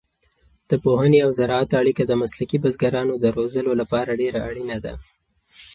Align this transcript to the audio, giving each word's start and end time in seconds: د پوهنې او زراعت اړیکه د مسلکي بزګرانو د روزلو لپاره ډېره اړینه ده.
د 0.69 0.71
پوهنې 0.83 1.19
او 1.25 1.29
زراعت 1.39 1.71
اړیکه 1.81 2.03
د 2.07 2.11
مسلکي 2.21 2.57
بزګرانو 2.63 3.13
د 3.19 3.25
روزلو 3.37 3.71
لپاره 3.81 4.17
ډېره 4.21 4.39
اړینه 4.49 4.77
ده. 4.85 4.93